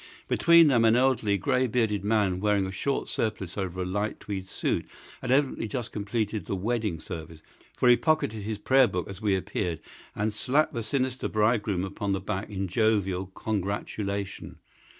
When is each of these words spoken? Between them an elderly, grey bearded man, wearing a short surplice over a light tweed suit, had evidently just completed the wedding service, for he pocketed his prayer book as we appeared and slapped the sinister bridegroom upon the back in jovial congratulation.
Between 0.27 0.67
them 0.67 0.83
an 0.83 0.95
elderly, 0.95 1.37
grey 1.37 1.67
bearded 1.67 2.03
man, 2.03 2.39
wearing 2.39 2.65
a 2.65 2.71
short 2.71 3.07
surplice 3.07 3.55
over 3.55 3.83
a 3.83 3.85
light 3.85 4.19
tweed 4.19 4.49
suit, 4.49 4.87
had 5.21 5.29
evidently 5.29 5.67
just 5.67 5.91
completed 5.91 6.45
the 6.47 6.55
wedding 6.55 6.99
service, 6.99 7.39
for 7.77 7.87
he 7.87 7.95
pocketed 7.95 8.41
his 8.41 8.57
prayer 8.57 8.87
book 8.87 9.07
as 9.07 9.21
we 9.21 9.35
appeared 9.35 9.79
and 10.15 10.33
slapped 10.33 10.73
the 10.73 10.81
sinister 10.81 11.27
bridegroom 11.27 11.83
upon 11.85 12.13
the 12.13 12.19
back 12.19 12.49
in 12.49 12.67
jovial 12.67 13.27
congratulation. 13.35 14.57